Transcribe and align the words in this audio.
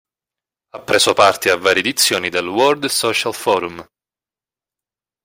Ha 0.71 0.79
preso 0.81 1.13
parte 1.13 1.51
a 1.51 1.57
varie 1.57 1.81
edizioni 1.81 2.29
del 2.29 2.47
World 2.47 2.85
Social 2.87 3.35
Forum. 3.35 3.87